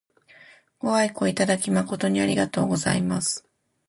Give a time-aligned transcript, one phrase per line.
[0.79, 3.47] ご愛顧いただき誠にありがとうございます。